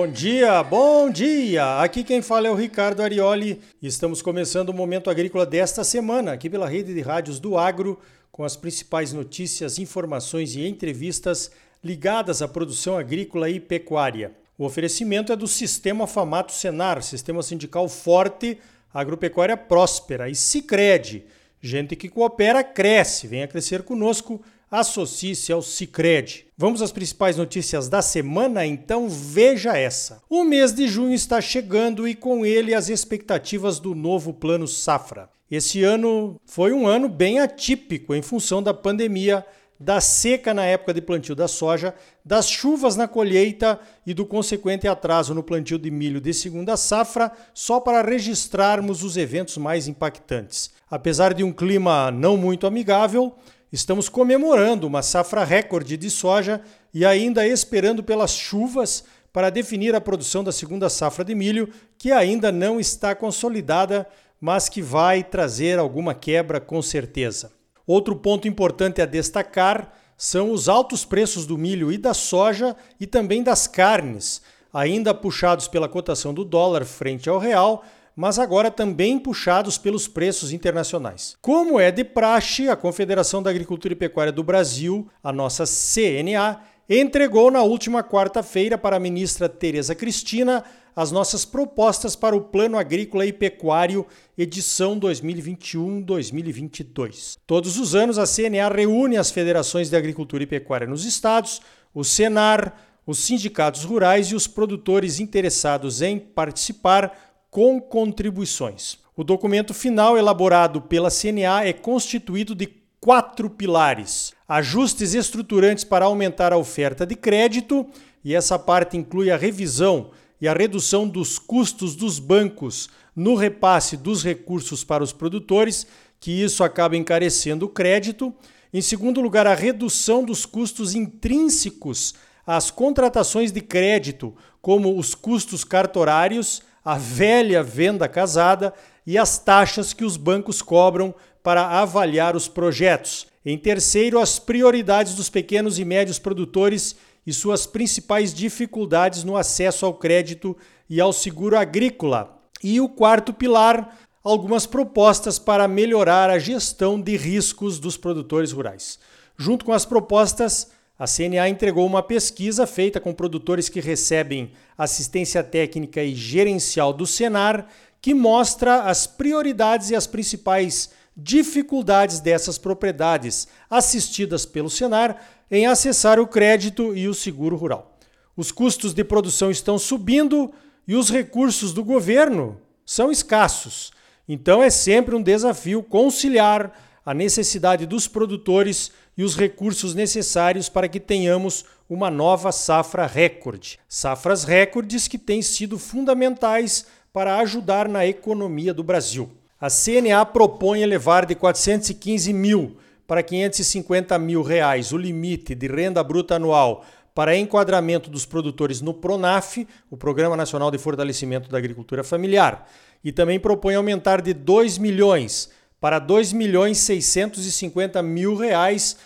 Bom 0.00 0.06
dia, 0.06 0.62
bom 0.62 1.10
dia! 1.10 1.80
Aqui 1.82 2.04
quem 2.04 2.22
fala 2.22 2.46
é 2.46 2.50
o 2.52 2.54
Ricardo 2.54 3.02
Arioli 3.02 3.60
estamos 3.82 4.22
começando 4.22 4.68
o 4.68 4.72
Momento 4.72 5.10
Agrícola 5.10 5.44
desta 5.44 5.82
semana, 5.82 6.34
aqui 6.34 6.48
pela 6.48 6.68
rede 6.68 6.94
de 6.94 7.00
rádios 7.00 7.40
do 7.40 7.58
Agro, 7.58 7.98
com 8.30 8.44
as 8.44 8.54
principais 8.54 9.12
notícias, 9.12 9.76
informações 9.76 10.54
e 10.54 10.64
entrevistas 10.64 11.50
ligadas 11.82 12.42
à 12.42 12.46
produção 12.46 12.96
agrícola 12.96 13.50
e 13.50 13.58
pecuária. 13.58 14.30
O 14.56 14.64
oferecimento 14.64 15.32
é 15.32 15.36
do 15.36 15.48
Sistema 15.48 16.06
Famato 16.06 16.52
Senar, 16.52 17.02
sistema 17.02 17.42
sindical 17.42 17.88
forte, 17.88 18.56
agropecuária 18.94 19.56
próspera 19.56 20.30
e 20.30 20.34
Sicredi. 20.36 21.24
Gente 21.60 21.96
que 21.96 22.08
coopera 22.08 22.62
cresce, 22.62 23.26
venha 23.26 23.48
crescer 23.48 23.82
conosco 23.82 24.40
associe-se 24.70 25.52
ao 25.52 25.62
Cicred. 25.62 26.46
Vamos 26.56 26.82
às 26.82 26.92
principais 26.92 27.36
notícias 27.36 27.88
da 27.88 28.02
semana? 28.02 28.66
Então 28.66 29.08
veja 29.08 29.76
essa. 29.76 30.22
O 30.28 30.44
mês 30.44 30.72
de 30.72 30.88
junho 30.88 31.14
está 31.14 31.40
chegando 31.40 32.06
e 32.06 32.14
com 32.14 32.44
ele 32.44 32.74
as 32.74 32.88
expectativas 32.88 33.78
do 33.78 33.94
novo 33.94 34.32
Plano 34.32 34.66
Safra. 34.66 35.28
Esse 35.50 35.82
ano 35.82 36.38
foi 36.44 36.72
um 36.72 36.86
ano 36.86 37.08
bem 37.08 37.40
atípico 37.40 38.14
em 38.14 38.20
função 38.20 38.62
da 38.62 38.74
pandemia, 38.74 39.44
da 39.80 40.00
seca 40.00 40.52
na 40.52 40.64
época 40.64 40.92
de 40.92 41.00
plantio 41.00 41.34
da 41.34 41.46
soja, 41.46 41.94
das 42.24 42.50
chuvas 42.50 42.96
na 42.96 43.06
colheita 43.06 43.78
e 44.04 44.12
do 44.12 44.26
consequente 44.26 44.88
atraso 44.88 45.32
no 45.32 45.42
plantio 45.42 45.78
de 45.78 45.90
milho 45.90 46.20
de 46.20 46.34
segunda 46.34 46.76
safra, 46.76 47.32
só 47.54 47.80
para 47.80 48.02
registrarmos 48.02 49.02
os 49.02 49.16
eventos 49.16 49.56
mais 49.56 49.88
impactantes. 49.88 50.70
Apesar 50.90 51.32
de 51.32 51.44
um 51.44 51.52
clima 51.52 52.10
não 52.10 52.36
muito 52.36 52.66
amigável, 52.66 53.34
estamos 53.72 54.08
comemorando 54.08 54.86
uma 54.86 55.02
safra 55.02 55.44
recorde 55.44 55.96
de 55.96 56.10
soja 56.10 56.60
e 56.92 57.04
ainda 57.04 57.46
esperando 57.46 58.02
pelas 58.02 58.32
chuvas 58.32 59.04
para 59.32 59.50
definir 59.50 59.94
a 59.94 60.00
produção 60.00 60.42
da 60.42 60.52
segunda 60.52 60.88
safra 60.88 61.24
de 61.24 61.34
milho, 61.34 61.68
que 61.96 62.10
ainda 62.10 62.50
não 62.50 62.80
está 62.80 63.14
consolidada, 63.14 64.06
mas 64.40 64.68
que 64.68 64.80
vai 64.80 65.22
trazer 65.22 65.78
alguma 65.78 66.14
quebra 66.14 66.60
com 66.60 66.80
certeza. 66.80 67.52
Outro 67.86 68.16
ponto 68.16 68.48
importante 68.48 69.00
a 69.00 69.06
destacar 69.06 69.94
são 70.16 70.50
os 70.50 70.68
altos 70.68 71.04
preços 71.04 71.46
do 71.46 71.56
milho 71.56 71.92
e 71.92 71.96
da 71.96 72.12
soja 72.12 72.76
e 72.98 73.06
também 73.06 73.42
das 73.42 73.66
carnes, 73.66 74.42
ainda 74.72 75.14
puxados 75.14 75.68
pela 75.68 75.88
cotação 75.88 76.34
do 76.34 76.44
dólar 76.44 76.84
frente 76.84 77.28
ao 77.28 77.38
real, 77.38 77.84
mas 78.18 78.36
agora 78.36 78.68
também 78.68 79.16
puxados 79.16 79.78
pelos 79.78 80.08
preços 80.08 80.52
internacionais. 80.52 81.36
Como 81.40 81.78
é 81.78 81.92
de 81.92 82.02
praxe, 82.02 82.68
a 82.68 82.74
Confederação 82.74 83.40
da 83.40 83.48
Agricultura 83.48 83.92
e 83.92 83.96
Pecuária 83.96 84.32
do 84.32 84.42
Brasil, 84.42 85.08
a 85.22 85.32
nossa 85.32 85.62
CNA, 85.64 86.60
entregou 86.90 87.48
na 87.48 87.62
última 87.62 88.02
quarta-feira 88.02 88.76
para 88.76 88.96
a 88.96 89.00
ministra 89.00 89.48
Tereza 89.48 89.94
Cristina 89.94 90.64
as 90.96 91.12
nossas 91.12 91.44
propostas 91.44 92.16
para 92.16 92.34
o 92.34 92.40
Plano 92.40 92.76
Agrícola 92.76 93.24
e 93.24 93.32
Pecuário 93.32 94.04
edição 94.36 94.98
2021-2022. 94.98 97.36
Todos 97.46 97.78
os 97.78 97.94
anos 97.94 98.18
a 98.18 98.26
CNA 98.26 98.68
reúne 98.68 99.16
as 99.16 99.30
federações 99.30 99.88
de 99.88 99.96
agricultura 99.96 100.42
e 100.42 100.46
pecuária 100.46 100.88
nos 100.88 101.04
estados, 101.04 101.62
o 101.94 102.02
Senar, 102.02 102.74
os 103.06 103.20
sindicatos 103.20 103.84
rurais 103.84 104.26
e 104.26 104.34
os 104.34 104.46
produtores 104.46 105.18
interessados 105.18 106.02
em 106.02 106.18
participar 106.18 107.27
com 107.50 107.80
contribuições. 107.80 108.98
O 109.16 109.24
documento 109.24 109.74
final 109.74 110.16
elaborado 110.16 110.80
pela 110.80 111.10
CNA 111.10 111.64
é 111.64 111.72
constituído 111.72 112.54
de 112.54 112.68
quatro 113.00 113.50
pilares: 113.50 114.32
ajustes 114.48 115.14
estruturantes 115.14 115.84
para 115.84 116.06
aumentar 116.06 116.52
a 116.52 116.58
oferta 116.58 117.06
de 117.06 117.14
crédito, 117.14 117.86
e 118.24 118.34
essa 118.34 118.58
parte 118.58 118.96
inclui 118.96 119.30
a 119.30 119.36
revisão 119.36 120.10
e 120.40 120.46
a 120.46 120.54
redução 120.54 121.08
dos 121.08 121.38
custos 121.38 121.96
dos 121.96 122.18
bancos 122.18 122.88
no 123.14 123.34
repasse 123.34 123.96
dos 123.96 124.22
recursos 124.22 124.84
para 124.84 125.02
os 125.02 125.12
produtores, 125.12 125.86
que 126.20 126.30
isso 126.30 126.62
acaba 126.62 126.96
encarecendo 126.96 127.66
o 127.66 127.68
crédito. 127.68 128.32
Em 128.72 128.80
segundo 128.80 129.20
lugar, 129.20 129.46
a 129.46 129.54
redução 129.54 130.22
dos 130.22 130.46
custos 130.46 130.94
intrínsecos 130.94 132.14
às 132.46 132.70
contratações 132.70 133.50
de 133.50 133.60
crédito, 133.60 134.34
como 134.62 134.96
os 134.96 135.14
custos 135.14 135.64
cartorários 135.64 136.62
a 136.88 136.96
velha 136.96 137.62
venda 137.62 138.08
casada 138.08 138.72
e 139.06 139.18
as 139.18 139.38
taxas 139.38 139.92
que 139.92 140.06
os 140.06 140.16
bancos 140.16 140.62
cobram 140.62 141.14
para 141.42 141.66
avaliar 141.66 142.34
os 142.34 142.48
projetos. 142.48 143.26
Em 143.44 143.58
terceiro, 143.58 144.18
as 144.18 144.38
prioridades 144.38 145.14
dos 145.14 145.28
pequenos 145.28 145.78
e 145.78 145.84
médios 145.84 146.18
produtores 146.18 146.96
e 147.26 147.32
suas 147.34 147.66
principais 147.66 148.32
dificuldades 148.32 149.22
no 149.22 149.36
acesso 149.36 149.84
ao 149.84 149.92
crédito 149.92 150.56
e 150.88 150.98
ao 150.98 151.12
seguro 151.12 151.58
agrícola. 151.58 152.40
E 152.64 152.80
o 152.80 152.88
quarto 152.88 153.34
pilar, 153.34 153.94
algumas 154.24 154.64
propostas 154.64 155.38
para 155.38 155.68
melhorar 155.68 156.30
a 156.30 156.38
gestão 156.38 156.98
de 156.98 157.18
riscos 157.18 157.78
dos 157.78 157.98
produtores 157.98 158.50
rurais. 158.50 158.98
Junto 159.36 159.62
com 159.66 159.74
as 159.74 159.84
propostas, 159.84 160.70
a 160.98 161.06
CNA 161.06 161.48
entregou 161.48 161.86
uma 161.86 162.02
pesquisa 162.02 162.66
feita 162.66 162.98
com 162.98 163.14
produtores 163.14 163.68
que 163.68 163.80
recebem 163.80 164.50
assistência 164.76 165.44
técnica 165.44 166.02
e 166.02 166.14
gerencial 166.14 166.92
do 166.92 167.06
Senar, 167.06 167.68
que 168.00 168.12
mostra 168.12 168.82
as 168.82 169.06
prioridades 169.06 169.90
e 169.90 169.94
as 169.94 170.08
principais 170.08 170.90
dificuldades 171.16 172.18
dessas 172.18 172.58
propriedades 172.58 173.46
assistidas 173.70 174.44
pelo 174.44 174.68
Senar 174.68 175.22
em 175.50 175.66
acessar 175.66 176.18
o 176.18 176.26
crédito 176.26 176.96
e 176.96 177.06
o 177.06 177.14
seguro 177.14 177.56
rural. 177.56 177.96
Os 178.36 178.50
custos 178.50 178.92
de 178.92 179.04
produção 179.04 179.50
estão 179.50 179.78
subindo 179.78 180.52
e 180.86 180.94
os 180.94 181.10
recursos 181.10 181.72
do 181.72 181.84
governo 181.84 182.60
são 182.84 183.10
escassos. 183.10 183.92
Então 184.28 184.62
é 184.62 184.70
sempre 184.70 185.14
um 185.14 185.22
desafio 185.22 185.82
conciliar 185.82 186.72
a 187.08 187.14
necessidade 187.14 187.86
dos 187.86 188.06
produtores 188.06 188.92
e 189.16 189.24
os 189.24 189.34
recursos 189.34 189.94
necessários 189.94 190.68
para 190.68 190.86
que 190.86 191.00
tenhamos 191.00 191.64
uma 191.88 192.10
nova 192.10 192.52
safra 192.52 193.06
recorde. 193.06 193.78
Safras 193.88 194.44
recordes 194.44 195.08
que 195.08 195.16
têm 195.16 195.40
sido 195.40 195.78
fundamentais 195.78 196.84
para 197.10 197.38
ajudar 197.38 197.88
na 197.88 198.04
economia 198.04 198.74
do 198.74 198.84
Brasil. 198.84 199.30
A 199.58 199.68
CNA 199.70 200.22
propõe 200.26 200.82
elevar 200.82 201.24
de 201.24 201.34
415 201.34 202.30
mil 202.34 202.76
para 203.06 203.22
550 203.22 204.18
mil 204.18 204.42
reais 204.42 204.92
o 204.92 204.98
limite 204.98 205.54
de 205.54 205.66
renda 205.66 206.04
bruta 206.04 206.34
anual 206.34 206.84
para 207.14 207.34
enquadramento 207.34 208.10
dos 208.10 208.26
produtores 208.26 208.82
no 208.82 208.92
PRONAF, 208.92 209.66
o 209.90 209.96
Programa 209.96 210.36
Nacional 210.36 210.70
de 210.70 210.76
Fortalecimento 210.76 211.48
da 211.48 211.56
Agricultura 211.56 212.04
Familiar, 212.04 212.68
e 213.02 213.10
também 213.10 213.40
propõe 213.40 213.76
aumentar 213.76 214.20
de 214.20 214.34
2 214.34 214.76
milhões 214.76 215.56
para 215.80 215.98
2 215.98 216.32
milhões 216.32 216.78
650 216.78 218.02
mil 218.02 218.34
reais 218.36 218.96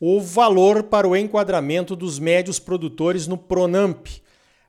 o 0.00 0.20
valor 0.20 0.82
para 0.82 1.06
o 1.06 1.16
enquadramento 1.16 1.94
dos 1.94 2.18
médios 2.18 2.58
produtores 2.58 3.26
no 3.26 3.38
Pronamp. 3.38 4.06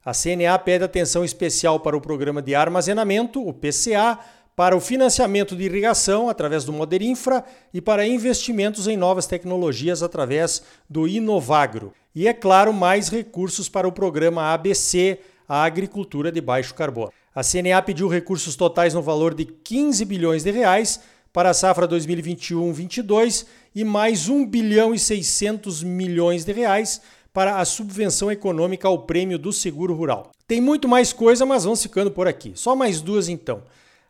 A 0.05 0.11
CNA 0.13 0.59
pede 0.59 0.83
atenção 0.83 1.23
especial 1.23 1.79
para 1.79 1.97
o 1.97 2.01
programa 2.01 2.41
de 2.41 2.53
armazenamento, 2.53 3.41
o 3.41 3.53
PCA, 3.53 4.19
para 4.55 4.75
o 4.75 4.79
financiamento 4.79 5.55
de 5.55 5.63
irrigação 5.63 6.29
através 6.29 6.63
do 6.63 6.71
Moderinfra 6.71 7.43
e 7.73 7.81
para 7.81 8.05
investimentos 8.05 8.87
em 8.87 8.95
novas 8.95 9.25
tecnologias 9.25 10.03
através 10.03 10.61
do 10.87 11.07
Inovagro. 11.07 11.93
E 12.13 12.27
é 12.27 12.33
claro, 12.33 12.71
mais 12.71 13.09
recursos 13.09 13.67
para 13.67 13.87
o 13.87 13.91
programa 13.91 14.53
ABC, 14.53 15.19
a 15.47 15.63
agricultura 15.63 16.31
de 16.31 16.39
baixo 16.39 16.75
carbono. 16.75 17.11
A 17.33 17.41
CNA 17.41 17.81
pediu 17.81 18.07
recursos 18.07 18.55
totais 18.55 18.93
no 18.93 19.01
valor 19.01 19.33
de 19.33 19.45
15 19.45 20.05
bilhões 20.05 20.43
de 20.43 20.51
reais 20.51 20.99
para 21.33 21.49
a 21.49 21.53
safra 21.53 21.87
2021-22 21.87 23.47
e 23.73 23.83
mais 23.83 24.29
1 24.29 24.45
bilhão 24.45 24.93
e 24.93 24.99
600 24.99 25.81
milhões 25.81 26.45
de 26.45 26.53
reais 26.53 27.01
para 27.33 27.57
a 27.57 27.65
subvenção 27.65 28.31
econômica 28.31 28.87
ao 28.87 28.99
prêmio 28.99 29.39
do 29.39 29.51
seguro 29.51 29.95
rural. 29.95 30.31
Tem 30.47 30.61
muito 30.61 30.87
mais 30.87 31.11
coisa, 31.11 31.43
mas 31.43 31.63
vamos 31.63 31.81
ficando 31.81 32.11
por 32.11 32.27
aqui. 32.27 32.51
Só 32.53 32.75
mais 32.75 33.01
duas 33.01 33.27
então. 33.27 33.63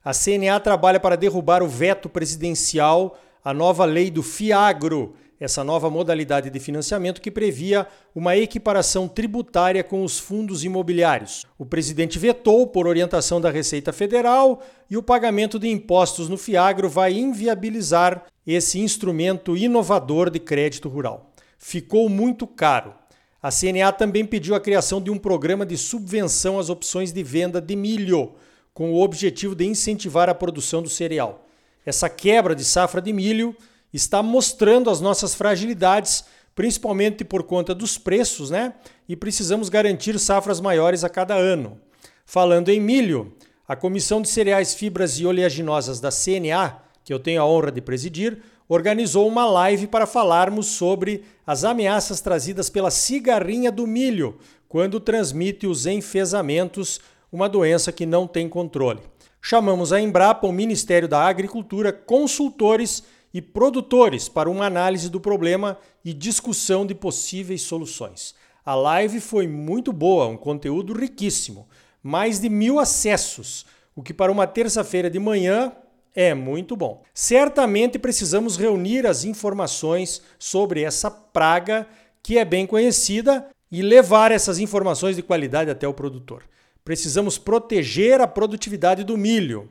A 0.03 0.11
CNA 0.11 0.59
trabalha 0.59 0.99
para 0.99 1.15
derrubar 1.15 1.63
o 1.63 1.67
veto 1.67 2.09
presidencial 2.09 3.17
à 3.43 3.53
nova 3.53 3.85
lei 3.85 4.11
do 4.11 4.21
FIAGRO, 4.21 5.15
essa 5.43 5.61
nova 5.61 5.89
modalidade 5.89 6.49
de 6.49 6.57
financiamento 6.57 7.19
que 7.19 7.29
previa 7.29 7.85
uma 8.15 8.37
equiparação 8.37 9.09
tributária 9.09 9.83
com 9.83 10.01
os 10.01 10.17
fundos 10.17 10.63
imobiliários. 10.63 11.45
O 11.59 11.65
presidente 11.65 12.17
vetou 12.17 12.65
por 12.65 12.87
orientação 12.87 13.41
da 13.41 13.51
Receita 13.51 13.91
Federal 13.91 14.63
e 14.89 14.95
o 14.95 15.03
pagamento 15.03 15.59
de 15.59 15.67
impostos 15.67 16.29
no 16.29 16.37
Fiagro 16.37 16.87
vai 16.87 17.11
inviabilizar 17.11 18.23
esse 18.47 18.79
instrumento 18.79 19.57
inovador 19.57 20.29
de 20.29 20.39
crédito 20.39 20.87
rural. 20.87 21.33
Ficou 21.59 22.07
muito 22.07 22.47
caro. 22.47 22.93
A 23.41 23.51
CNA 23.51 23.91
também 23.91 24.23
pediu 24.23 24.55
a 24.55 24.61
criação 24.61 25.01
de 25.01 25.11
um 25.11 25.17
programa 25.17 25.65
de 25.65 25.77
subvenção 25.77 26.57
às 26.57 26.69
opções 26.69 27.11
de 27.11 27.21
venda 27.21 27.59
de 27.59 27.75
milho, 27.75 28.31
com 28.73 28.93
o 28.93 29.01
objetivo 29.01 29.55
de 29.55 29.65
incentivar 29.65 30.29
a 30.29 30.33
produção 30.33 30.81
do 30.81 30.87
cereal. 30.87 31.45
Essa 31.85 32.07
quebra 32.07 32.55
de 32.55 32.63
safra 32.63 33.01
de 33.01 33.11
milho 33.11 33.53
está 33.93 34.23
mostrando 34.23 34.89
as 34.89 34.99
nossas 34.99 35.35
fragilidades, 35.35 36.25
principalmente 36.55 37.23
por 37.23 37.43
conta 37.43 37.75
dos 37.75 37.97
preços, 37.97 38.49
né? 38.49 38.73
E 39.07 39.15
precisamos 39.15 39.69
garantir 39.69 40.19
safras 40.19 40.59
maiores 40.59 41.03
a 41.03 41.09
cada 41.09 41.35
ano. 41.35 41.79
Falando 42.25 42.69
em 42.69 42.79
milho, 42.79 43.33
a 43.67 43.75
Comissão 43.75 44.21
de 44.21 44.29
Cereais, 44.29 44.73
Fibras 44.73 45.19
e 45.19 45.25
Oleaginosas 45.25 45.99
da 45.99 46.09
CNA, 46.09 46.77
que 47.03 47.13
eu 47.13 47.19
tenho 47.19 47.41
a 47.41 47.45
honra 47.45 47.71
de 47.71 47.81
presidir, 47.81 48.41
organizou 48.67 49.27
uma 49.27 49.45
live 49.45 49.87
para 49.87 50.05
falarmos 50.05 50.67
sobre 50.67 51.23
as 51.45 51.63
ameaças 51.63 52.21
trazidas 52.21 52.69
pela 52.69 52.89
cigarrinha 52.89 53.71
do 53.71 53.85
milho, 53.85 54.37
quando 54.67 54.99
transmite 54.99 55.67
os 55.67 55.85
enfesamentos, 55.85 56.99
uma 57.31 57.47
doença 57.47 57.91
que 57.91 58.05
não 58.05 58.25
tem 58.25 58.47
controle. 58.49 59.01
Chamamos 59.41 59.91
a 59.91 59.99
Embrapa, 59.99 60.47
o 60.47 60.53
Ministério 60.53 61.07
da 61.07 61.21
Agricultura, 61.21 61.91
consultores 61.91 63.03
e 63.33 63.41
produtores 63.41 64.29
para 64.29 64.49
uma 64.49 64.65
análise 64.65 65.09
do 65.09 65.19
problema 65.19 65.77
e 66.05 66.13
discussão 66.13 66.85
de 66.85 66.93
possíveis 66.93 67.63
soluções. 67.63 68.35
A 68.65 68.75
live 68.75 69.19
foi 69.19 69.47
muito 69.47 69.91
boa, 69.91 70.27
um 70.27 70.37
conteúdo 70.37 70.93
riquíssimo, 70.93 71.67
mais 72.01 72.39
de 72.39 72.47
mil 72.47 72.79
acessos, 72.79 73.65
o 73.95 74.03
que 74.03 74.13
para 74.13 74.31
uma 74.31 74.45
terça-feira 74.45 75.09
de 75.09 75.19
manhã 75.19 75.71
é 76.15 76.33
muito 76.33 76.75
bom. 76.75 77.03
Certamente 77.13 77.97
precisamos 77.97 78.55
reunir 78.55 79.07
as 79.07 79.23
informações 79.23 80.21
sobre 80.37 80.83
essa 80.83 81.09
praga 81.09 81.87
que 82.21 82.37
é 82.37 82.45
bem 82.45 82.65
conhecida 82.65 83.47
e 83.71 83.81
levar 83.81 84.31
essas 84.31 84.59
informações 84.59 85.15
de 85.15 85.23
qualidade 85.23 85.69
até 85.69 85.87
o 85.87 85.93
produtor. 85.93 86.43
Precisamos 86.85 87.37
proteger 87.37 88.21
a 88.21 88.27
produtividade 88.27 89.03
do 89.03 89.17
milho. 89.17 89.69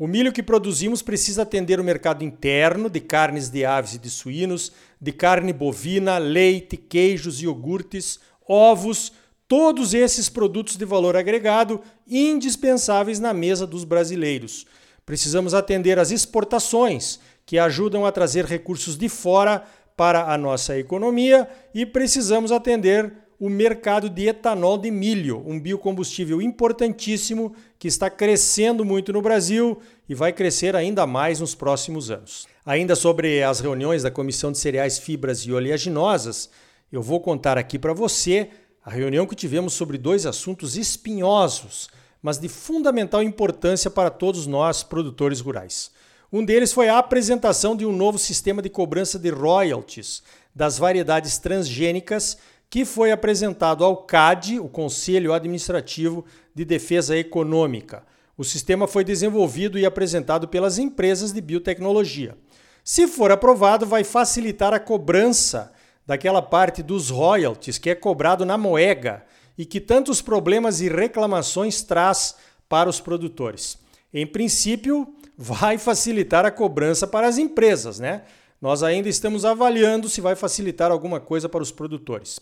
O 0.00 0.06
milho 0.06 0.32
que 0.32 0.42
produzimos 0.42 1.02
precisa 1.02 1.42
atender 1.42 1.78
o 1.78 1.84
mercado 1.84 2.24
interno 2.24 2.88
de 2.88 3.00
carnes 3.00 3.50
de 3.50 3.66
aves 3.66 3.96
e 3.96 3.98
de 3.98 4.08
suínos, 4.08 4.72
de 4.98 5.12
carne 5.12 5.52
bovina, 5.52 6.16
leite, 6.16 6.74
queijos, 6.74 7.42
iogurtes, 7.42 8.18
ovos, 8.48 9.12
todos 9.46 9.92
esses 9.92 10.30
produtos 10.30 10.76
de 10.76 10.86
valor 10.86 11.18
agregado 11.18 11.82
indispensáveis 12.08 13.20
na 13.20 13.34
mesa 13.34 13.66
dos 13.66 13.84
brasileiros. 13.84 14.64
Precisamos 15.04 15.52
atender 15.52 15.98
às 15.98 16.10
exportações, 16.10 17.20
que 17.44 17.58
ajudam 17.58 18.06
a 18.06 18.10
trazer 18.10 18.46
recursos 18.46 18.96
de 18.96 19.10
fora 19.10 19.62
para 19.98 20.32
a 20.32 20.38
nossa 20.38 20.78
economia, 20.78 21.46
e 21.74 21.84
precisamos 21.84 22.50
atender 22.52 23.12
o 23.40 23.48
mercado 23.48 24.08
de 24.08 24.28
etanol 24.28 24.78
de 24.78 24.90
milho, 24.90 25.42
um 25.46 25.58
biocombustível 25.58 26.40
importantíssimo 26.40 27.54
que 27.78 27.88
está 27.88 28.08
crescendo 28.08 28.84
muito 28.84 29.12
no 29.12 29.22
Brasil 29.22 29.80
e 30.08 30.14
vai 30.14 30.32
crescer 30.32 30.76
ainda 30.76 31.06
mais 31.06 31.40
nos 31.40 31.54
próximos 31.54 32.10
anos. 32.10 32.46
Ainda 32.64 32.94
sobre 32.94 33.42
as 33.42 33.58
reuniões 33.58 34.02
da 34.02 34.10
Comissão 34.10 34.52
de 34.52 34.58
Cereais, 34.58 34.98
Fibras 34.98 35.40
e 35.40 35.52
Oleaginosas, 35.52 36.50
eu 36.92 37.02
vou 37.02 37.18
contar 37.18 37.56
aqui 37.56 37.78
para 37.78 37.94
você 37.94 38.50
a 38.84 38.90
reunião 38.90 39.26
que 39.26 39.34
tivemos 39.34 39.72
sobre 39.72 39.96
dois 39.96 40.26
assuntos 40.26 40.76
espinhosos 40.76 41.88
mas 42.22 42.38
de 42.38 42.48
fundamental 42.48 43.22
importância 43.22 43.90
para 43.90 44.10
todos 44.10 44.46
nós, 44.46 44.82
produtores 44.82 45.40
rurais. 45.40 45.90
Um 46.32 46.44
deles 46.44 46.72
foi 46.72 46.88
a 46.88 46.98
apresentação 46.98 47.74
de 47.74 47.84
um 47.84 47.92
novo 47.92 48.18
sistema 48.18 48.62
de 48.62 48.68
cobrança 48.68 49.18
de 49.18 49.30
royalties 49.30 50.22
das 50.54 50.78
variedades 50.78 51.38
transgênicas 51.38 52.38
que 52.70 52.84
foi 52.84 53.10
apresentado 53.10 53.84
ao 53.84 53.96
CAD, 53.96 54.60
o 54.60 54.68
Conselho 54.68 55.32
Administrativo 55.32 56.24
de 56.54 56.64
Defesa 56.64 57.16
Econômica. 57.16 58.04
O 58.38 58.44
sistema 58.44 58.86
foi 58.86 59.02
desenvolvido 59.02 59.76
e 59.76 59.84
apresentado 59.84 60.46
pelas 60.46 60.78
empresas 60.78 61.32
de 61.32 61.40
biotecnologia. 61.40 62.38
Se 62.84 63.08
for 63.08 63.32
aprovado, 63.32 63.84
vai 63.84 64.04
facilitar 64.04 64.72
a 64.72 64.78
cobrança 64.78 65.72
daquela 66.06 66.40
parte 66.40 66.80
dos 66.80 67.10
royalties 67.10 67.76
que 67.76 67.90
é 67.90 67.94
cobrado 67.94 68.46
na 68.46 68.56
moeda 68.56 69.24
e 69.58 69.66
que 69.66 69.80
tantos 69.80 70.22
problemas 70.22 70.80
e 70.80 70.88
reclamações 70.88 71.82
traz 71.82 72.36
para 72.68 72.88
os 72.88 73.00
produtores. 73.00 73.78
Em 74.14 74.26
princípio, 74.26 75.12
vai 75.36 75.76
facilitar 75.76 76.46
a 76.46 76.50
cobrança 76.50 77.06
para 77.06 77.26
as 77.26 77.36
empresas, 77.36 77.98
né? 77.98 78.22
Nós 78.60 78.82
ainda 78.82 79.08
estamos 79.08 79.44
avaliando 79.44 80.08
se 80.08 80.20
vai 80.20 80.36
facilitar 80.36 80.90
alguma 80.90 81.18
coisa 81.18 81.48
para 81.48 81.62
os 81.62 81.72
produtores. 81.72 82.40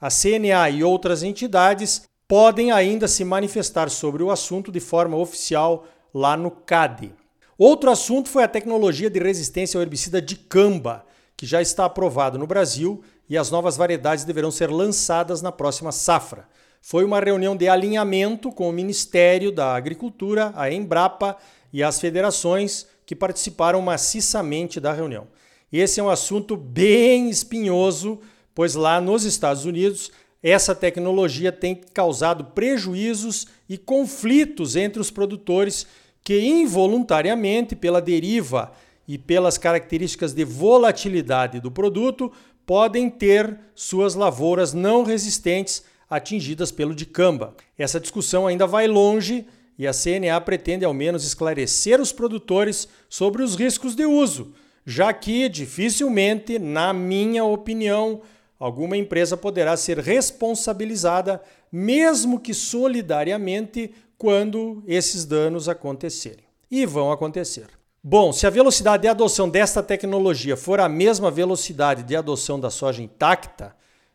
A 0.00 0.08
CNA 0.08 0.70
e 0.70 0.82
outras 0.82 1.22
entidades 1.22 2.02
podem 2.26 2.72
ainda 2.72 3.06
se 3.06 3.24
manifestar 3.24 3.90
sobre 3.90 4.22
o 4.22 4.30
assunto 4.30 4.72
de 4.72 4.80
forma 4.80 5.16
oficial 5.16 5.84
lá 6.14 6.36
no 6.36 6.50
CAD. 6.50 7.12
Outro 7.58 7.90
assunto 7.90 8.28
foi 8.28 8.42
a 8.42 8.48
tecnologia 8.48 9.10
de 9.10 9.18
resistência 9.18 9.76
ao 9.76 9.82
herbicida 9.82 10.22
de 10.22 10.36
camba, 10.36 11.04
que 11.36 11.44
já 11.44 11.60
está 11.60 11.84
aprovado 11.84 12.38
no 12.38 12.46
Brasil 12.46 13.02
e 13.28 13.36
as 13.36 13.50
novas 13.50 13.76
variedades 13.76 14.24
deverão 14.24 14.50
ser 14.50 14.70
lançadas 14.70 15.42
na 15.42 15.52
próxima 15.52 15.92
safra. 15.92 16.48
Foi 16.80 17.04
uma 17.04 17.20
reunião 17.20 17.54
de 17.54 17.68
alinhamento 17.68 18.50
com 18.50 18.68
o 18.68 18.72
Ministério 18.72 19.52
da 19.52 19.74
Agricultura, 19.74 20.50
a 20.56 20.72
Embrapa 20.72 21.36
e 21.70 21.82
as 21.82 22.00
federações 22.00 22.86
que 23.04 23.14
participaram 23.14 23.82
maciçamente 23.82 24.80
da 24.80 24.92
reunião. 24.92 25.26
Esse 25.70 26.00
é 26.00 26.02
um 26.02 26.08
assunto 26.08 26.56
bem 26.56 27.28
espinhoso, 27.28 28.18
pois 28.54 28.74
lá 28.74 29.00
nos 29.00 29.24
Estados 29.24 29.64
Unidos 29.64 30.10
essa 30.42 30.74
tecnologia 30.74 31.52
tem 31.52 31.80
causado 31.92 32.44
prejuízos 32.44 33.46
e 33.68 33.76
conflitos 33.76 34.74
entre 34.74 35.00
os 35.00 35.10
produtores 35.10 35.86
que 36.24 36.40
involuntariamente, 36.40 37.76
pela 37.76 38.00
deriva 38.00 38.72
e 39.06 39.18
pelas 39.18 39.58
características 39.58 40.32
de 40.32 40.44
volatilidade 40.44 41.60
do 41.60 41.70
produto, 41.70 42.32
podem 42.64 43.10
ter 43.10 43.58
suas 43.74 44.14
lavouras 44.14 44.72
não 44.72 45.02
resistentes 45.02 45.82
atingidas 46.08 46.72
pelo 46.72 46.94
dicamba. 46.94 47.54
Essa 47.76 48.00
discussão 48.00 48.46
ainda 48.46 48.66
vai 48.66 48.86
longe 48.86 49.46
e 49.78 49.86
a 49.86 49.92
CNA 49.92 50.40
pretende 50.40 50.84
ao 50.84 50.94
menos 50.94 51.24
esclarecer 51.24 52.00
os 52.00 52.12
produtores 52.12 52.88
sobre 53.08 53.42
os 53.42 53.56
riscos 53.56 53.94
de 53.94 54.04
uso, 54.04 54.54
já 54.86 55.12
que 55.12 55.48
dificilmente, 55.48 56.58
na 56.58 56.92
minha 56.92 57.44
opinião, 57.44 58.22
alguma 58.60 58.96
empresa 58.96 59.36
poderá 59.36 59.76
ser 59.76 59.98
responsabilizada, 59.98 61.42
mesmo 61.72 62.38
que 62.38 62.54
solidariamente, 62.54 63.92
quando 64.16 64.84
esses 64.86 65.24
danos 65.24 65.68
acontecerem. 65.68 66.44
E 66.70 66.86
vão 66.86 67.10
acontecer. 67.10 67.66
Bom, 68.02 68.32
se 68.32 68.46
a 68.46 68.50
velocidade 68.50 69.02
de 69.02 69.08
adoção 69.08 69.48
desta 69.48 69.82
tecnologia 69.82 70.56
for 70.56 70.78
a 70.78 70.88
mesma 70.88 71.30
velocidade 71.30 72.02
de 72.02 72.14
adoção 72.14 72.60
da 72.60 72.70
soja 72.70 73.02
intacta, 73.02 73.74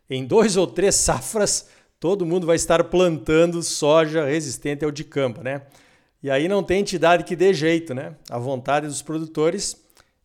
em 0.10 0.24
dois 0.24 0.56
ou 0.56 0.68
três 0.68 0.96
safras 0.96 1.68
todo 2.00 2.26
mundo 2.26 2.46
vai 2.46 2.56
estar 2.56 2.84
plantando 2.84 3.64
soja 3.64 4.26
resistente 4.26 4.86
ao 4.86 4.92
dicamba, 4.92 5.42
né? 5.42 5.64
E 6.22 6.30
aí 6.30 6.48
não 6.48 6.64
tem 6.64 6.82
entidade 6.82 7.24
que 7.24 7.36
dê 7.36 7.54
jeito, 7.54 7.96
né? 7.96 8.16
A 8.30 8.38
vontade 8.38 8.86
dos 8.86 9.02
produtores 9.02 9.76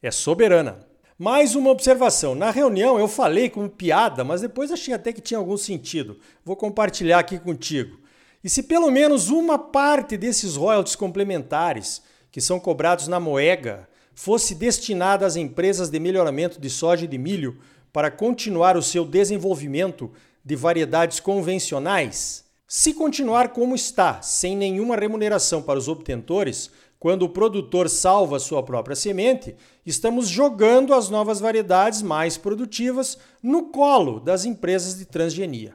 é 0.02 0.10
soberana. 0.10 0.89
Mais 1.22 1.54
uma 1.54 1.68
observação. 1.68 2.34
Na 2.34 2.50
reunião 2.50 2.98
eu 2.98 3.06
falei 3.06 3.50
como 3.50 3.68
piada, 3.68 4.24
mas 4.24 4.40
depois 4.40 4.72
achei 4.72 4.94
até 4.94 5.12
que 5.12 5.20
tinha 5.20 5.36
algum 5.36 5.58
sentido. 5.58 6.18
Vou 6.42 6.56
compartilhar 6.56 7.18
aqui 7.18 7.38
contigo. 7.38 7.98
E 8.42 8.48
se 8.48 8.62
pelo 8.62 8.90
menos 8.90 9.28
uma 9.28 9.58
parte 9.58 10.16
desses 10.16 10.56
royalties 10.56 10.96
complementares, 10.96 12.00
que 12.32 12.40
são 12.40 12.58
cobrados 12.58 13.06
na 13.06 13.20
moeda, 13.20 13.86
fosse 14.14 14.54
destinada 14.54 15.26
às 15.26 15.36
empresas 15.36 15.90
de 15.90 16.00
melhoramento 16.00 16.58
de 16.58 16.70
soja 16.70 17.04
e 17.04 17.08
de 17.08 17.18
milho 17.18 17.58
para 17.92 18.10
continuar 18.10 18.74
o 18.74 18.82
seu 18.82 19.04
desenvolvimento 19.04 20.10
de 20.42 20.56
variedades 20.56 21.20
convencionais, 21.20 22.46
se 22.66 22.94
continuar 22.94 23.50
como 23.50 23.74
está, 23.74 24.22
sem 24.22 24.56
nenhuma 24.56 24.96
remuneração 24.96 25.60
para 25.60 25.78
os 25.78 25.86
obtentores, 25.86 26.70
quando 27.00 27.22
o 27.22 27.28
produtor 27.30 27.88
salva 27.88 28.38
sua 28.38 28.62
própria 28.62 28.94
semente, 28.94 29.56
estamos 29.86 30.28
jogando 30.28 30.92
as 30.92 31.08
novas 31.08 31.40
variedades 31.40 32.02
mais 32.02 32.36
produtivas 32.36 33.16
no 33.42 33.70
colo 33.70 34.20
das 34.20 34.44
empresas 34.44 34.98
de 34.98 35.06
transgenia. 35.06 35.74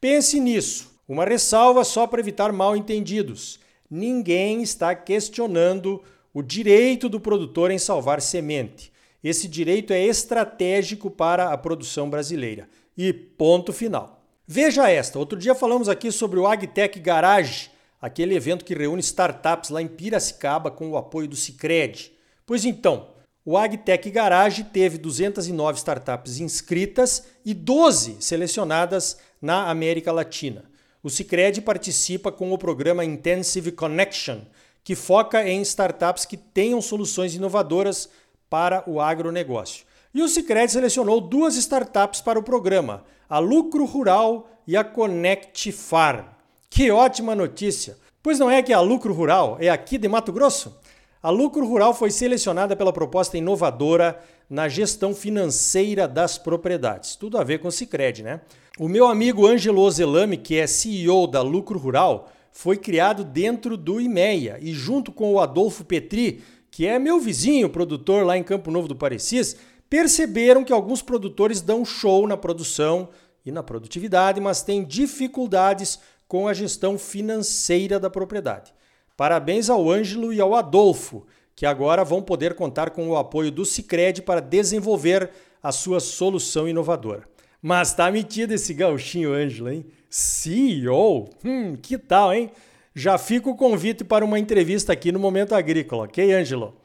Pense 0.00 0.38
nisso. 0.38 0.88
Uma 1.08 1.24
ressalva 1.24 1.82
só 1.82 2.06
para 2.06 2.20
evitar 2.20 2.52
mal 2.52 2.76
entendidos. 2.76 3.58
Ninguém 3.90 4.62
está 4.62 4.94
questionando 4.94 6.00
o 6.32 6.40
direito 6.40 7.08
do 7.08 7.18
produtor 7.18 7.72
em 7.72 7.78
salvar 7.78 8.20
semente. 8.20 8.92
Esse 9.24 9.48
direito 9.48 9.92
é 9.92 10.00
estratégico 10.00 11.10
para 11.10 11.50
a 11.50 11.58
produção 11.58 12.08
brasileira. 12.08 12.68
E 12.96 13.12
ponto 13.12 13.72
final. 13.72 14.22
Veja 14.46 14.88
esta: 14.88 15.18
outro 15.18 15.36
dia 15.36 15.54
falamos 15.54 15.88
aqui 15.88 16.12
sobre 16.12 16.38
o 16.38 16.46
AgTech 16.46 17.00
Garage, 17.00 17.70
aquele 18.00 18.34
evento 18.34 18.64
que 18.64 18.74
reúne 18.74 19.00
startups 19.00 19.70
lá 19.70 19.82
em 19.82 19.88
Piracicaba 19.88 20.70
com 20.70 20.90
o 20.90 20.96
apoio 20.96 21.28
do 21.28 21.36
Cicred. 21.36 22.12
Pois 22.46 22.64
então, 22.64 23.08
o 23.44 23.56
AgTech 23.56 24.10
Garage 24.10 24.64
teve 24.64 24.98
209 24.98 25.78
startups 25.78 26.38
inscritas 26.38 27.26
e 27.44 27.52
12 27.54 28.16
selecionadas 28.20 29.18
na 29.40 29.70
América 29.70 30.12
Latina. 30.12 30.64
O 31.02 31.08
Cicred 31.08 31.60
participa 31.62 32.30
com 32.30 32.52
o 32.52 32.58
programa 32.58 33.04
Intensive 33.04 33.72
Connection, 33.72 34.40
que 34.84 34.94
foca 34.94 35.46
em 35.48 35.62
startups 35.62 36.24
que 36.24 36.36
tenham 36.36 36.80
soluções 36.80 37.34
inovadoras 37.34 38.08
para 38.48 38.82
o 38.86 39.00
agronegócio. 39.00 39.84
E 40.12 40.22
o 40.22 40.28
Sicredi 40.28 40.72
selecionou 40.72 41.20
duas 41.20 41.54
startups 41.54 42.20
para 42.20 42.38
o 42.38 42.42
programa, 42.42 43.04
a 43.28 43.38
Lucro 43.38 43.84
Rural 43.84 44.50
e 44.66 44.76
a 44.76 44.82
Connect 44.82 45.70
Farm. 45.70 46.39
Que 46.80 46.90
ótima 46.90 47.34
notícia! 47.34 47.98
Pois 48.22 48.38
não 48.38 48.50
é 48.50 48.62
que 48.62 48.72
a 48.72 48.80
Lucro 48.80 49.12
Rural 49.12 49.58
é 49.60 49.68
aqui 49.68 49.98
de 49.98 50.08
Mato 50.08 50.32
Grosso? 50.32 50.74
A 51.22 51.28
Lucro 51.28 51.66
Rural 51.66 51.92
foi 51.92 52.10
selecionada 52.10 52.74
pela 52.74 52.90
proposta 52.90 53.36
inovadora 53.36 54.18
na 54.48 54.66
gestão 54.66 55.14
financeira 55.14 56.08
das 56.08 56.38
propriedades. 56.38 57.16
Tudo 57.16 57.36
a 57.36 57.44
ver 57.44 57.58
com 57.58 57.68
o 57.68 57.70
Cicred, 57.70 58.22
né? 58.22 58.40
O 58.78 58.88
meu 58.88 59.06
amigo 59.06 59.46
Ângelo 59.46 59.82
Ozelami, 59.82 60.38
que 60.38 60.56
é 60.56 60.66
CEO 60.66 61.26
da 61.26 61.42
Lucro 61.42 61.78
Rural, 61.78 62.32
foi 62.50 62.78
criado 62.78 63.24
dentro 63.24 63.76
do 63.76 64.00
IMEA 64.00 64.56
e 64.58 64.72
junto 64.72 65.12
com 65.12 65.34
o 65.34 65.38
Adolfo 65.38 65.84
Petri, 65.84 66.42
que 66.70 66.86
é 66.86 66.98
meu 66.98 67.20
vizinho, 67.20 67.68
produtor 67.68 68.24
lá 68.24 68.38
em 68.38 68.42
Campo 68.42 68.70
Novo 68.70 68.88
do 68.88 68.96
Parecis, 68.96 69.54
perceberam 69.90 70.64
que 70.64 70.72
alguns 70.72 71.02
produtores 71.02 71.60
dão 71.60 71.84
show 71.84 72.26
na 72.26 72.38
produção 72.38 73.10
e 73.44 73.52
na 73.52 73.62
produtividade, 73.62 74.40
mas 74.40 74.62
têm 74.62 74.82
dificuldades 74.82 75.98
com 76.30 76.46
a 76.46 76.54
gestão 76.54 76.96
financeira 76.96 77.98
da 77.98 78.08
propriedade. 78.08 78.72
Parabéns 79.16 79.68
ao 79.68 79.90
Ângelo 79.90 80.32
e 80.32 80.40
ao 80.40 80.54
Adolfo, 80.54 81.26
que 81.56 81.66
agora 81.66 82.04
vão 82.04 82.22
poder 82.22 82.54
contar 82.54 82.90
com 82.90 83.08
o 83.08 83.16
apoio 83.16 83.50
do 83.50 83.64
Cicred 83.64 84.22
para 84.22 84.40
desenvolver 84.40 85.28
a 85.60 85.72
sua 85.72 85.98
solução 85.98 86.68
inovadora. 86.68 87.24
Mas 87.60 87.94
tá 87.94 88.08
metido 88.12 88.52
esse 88.52 88.72
gauchinho 88.72 89.32
Ângelo, 89.32 89.72
hein? 89.72 89.84
CEO? 90.08 91.28
Hum, 91.44 91.74
que 91.74 91.98
tal, 91.98 92.32
hein? 92.32 92.52
Já 92.94 93.18
fica 93.18 93.50
o 93.50 93.56
convite 93.56 94.04
para 94.04 94.24
uma 94.24 94.38
entrevista 94.38 94.92
aqui 94.92 95.10
no 95.10 95.18
Momento 95.18 95.52
Agrícola, 95.52 96.04
ok, 96.04 96.32
Ângelo? 96.32 96.76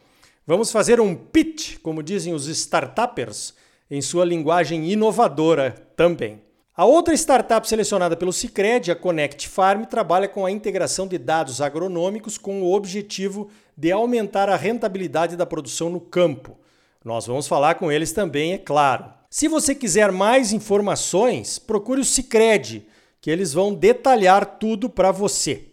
Vamos 0.47 0.71
fazer 0.71 0.99
um 0.99 1.13
pitch, 1.13 1.77
como 1.83 2.01
dizem 2.01 2.33
os 2.33 2.47
startuppers, 2.47 3.53
em 3.91 4.01
sua 4.01 4.25
linguagem 4.25 4.91
inovadora 4.91 5.69
também. 5.95 6.44
A 6.77 6.83
outra 6.83 7.13
startup 7.13 7.65
selecionada 7.65 8.17
pelo 8.17 8.33
Cicred, 8.33 8.91
a 8.91 8.95
Connect 8.97 9.47
Farm, 9.47 9.85
trabalha 9.85 10.27
com 10.27 10.45
a 10.45 10.51
integração 10.51 11.07
de 11.07 11.17
dados 11.17 11.61
agronômicos 11.61 12.37
com 12.37 12.61
o 12.61 12.73
objetivo 12.73 13.49
de 13.77 13.93
aumentar 13.93 14.49
a 14.49 14.57
rentabilidade 14.57 15.37
da 15.37 15.45
produção 15.45 15.89
no 15.89 16.01
campo. 16.01 16.57
Nós 17.01 17.27
vamos 17.27 17.47
falar 17.47 17.75
com 17.75 17.89
eles 17.89 18.11
também, 18.11 18.51
é 18.51 18.57
claro. 18.57 19.05
Se 19.29 19.47
você 19.47 19.73
quiser 19.73 20.11
mais 20.11 20.51
informações, 20.51 21.57
procure 21.57 22.01
o 22.01 22.05
Cicred, 22.05 22.85
que 23.21 23.31
eles 23.31 23.53
vão 23.53 23.73
detalhar 23.73 24.57
tudo 24.59 24.89
para 24.89 25.13
você. 25.13 25.69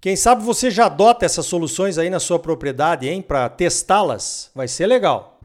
Quem 0.00 0.14
sabe 0.14 0.44
você 0.44 0.70
já 0.70 0.86
adota 0.86 1.26
essas 1.26 1.46
soluções 1.46 1.98
aí 1.98 2.08
na 2.08 2.20
sua 2.20 2.38
propriedade, 2.38 3.08
hein, 3.08 3.20
para 3.20 3.48
testá-las? 3.48 4.52
Vai 4.54 4.68
ser 4.68 4.86
legal. 4.86 5.40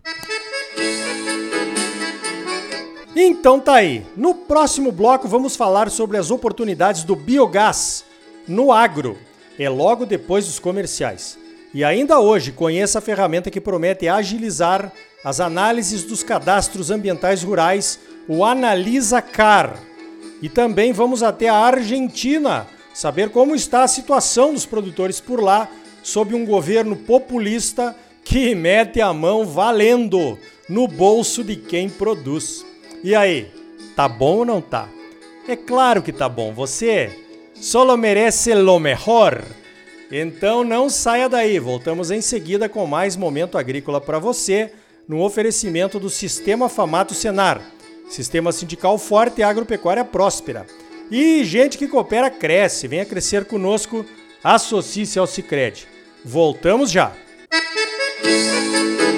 Então 3.15 3.59
tá 3.59 3.75
aí. 3.75 4.03
No 4.17 4.33
próximo 4.33 4.91
bloco 4.91 5.27
vamos 5.27 5.55
falar 5.55 5.89
sobre 5.91 6.17
as 6.17 6.31
oportunidades 6.31 7.03
do 7.03 7.15
biogás 7.15 8.03
no 8.47 8.71
agro. 8.71 9.17
É 9.59 9.69
logo 9.69 10.05
depois 10.05 10.45
dos 10.45 10.57
comerciais. 10.57 11.37
E 11.73 11.83
ainda 11.83 12.19
hoje 12.19 12.51
conheça 12.51 12.99
a 12.99 13.01
ferramenta 13.01 13.51
que 13.51 13.61
promete 13.61 14.07
agilizar 14.07 14.91
as 15.23 15.39
análises 15.39 16.03
dos 16.03 16.23
cadastros 16.23 16.91
ambientais 16.91 17.43
rurais, 17.43 17.99
o 18.27 18.43
Analisa 18.43 19.21
Car. 19.21 19.79
E 20.41 20.49
também 20.49 20.91
vamos 20.91 21.23
até 21.23 21.49
a 21.49 21.55
Argentina 21.55 22.67
saber 22.93 23.29
como 23.29 23.55
está 23.55 23.83
a 23.83 23.87
situação 23.87 24.53
dos 24.53 24.65
produtores 24.65 25.19
por 25.19 25.41
lá 25.41 25.69
sob 26.01 26.35
um 26.35 26.45
governo 26.45 26.95
populista 26.95 27.95
que 28.23 28.53
mete 28.53 28.99
a 29.01 29.13
mão 29.13 29.45
valendo 29.45 30.37
no 30.67 30.87
bolso 30.87 31.43
de 31.43 31.55
quem 31.55 31.89
produz. 31.89 32.65
E 33.03 33.13
aí, 33.13 33.51
tá 33.95 34.07
bom 34.07 34.37
ou 34.37 34.45
não 34.45 34.61
tá? 34.61 34.87
É 35.47 35.55
claro 35.55 36.01
que 36.01 36.13
tá 36.13 36.29
bom. 36.29 36.53
Você 36.53 37.19
solo 37.53 37.97
merece 37.97 38.53
lo 38.53 38.79
mejor. 38.79 39.43
Então 40.11 40.63
não 40.63 40.89
saia 40.89 41.27
daí. 41.27 41.59
Voltamos 41.59 42.11
em 42.11 42.21
seguida 42.21 42.69
com 42.69 42.85
mais 42.85 43.15
momento 43.15 43.57
agrícola 43.57 43.99
para 43.99 44.19
você, 44.19 44.71
no 45.07 45.21
oferecimento 45.21 45.99
do 45.99 46.09
Sistema 46.09 46.69
Famato 46.69 47.13
Senar, 47.13 47.61
Sistema 48.09 48.51
Sindical 48.51 48.97
Forte 48.97 49.41
e 49.41 49.43
Agropecuária 49.43 50.05
Próspera. 50.05 50.65
E 51.11 51.43
gente 51.43 51.77
que 51.77 51.87
coopera 51.87 52.29
cresce. 52.29 52.87
Venha 52.87 53.05
crescer 53.05 53.45
conosco. 53.45 54.05
Associe-se 54.41 55.19
ao 55.19 55.27
Sicredi. 55.27 55.87
Voltamos 56.23 56.89
já. 56.89 57.11
Música 58.23 59.12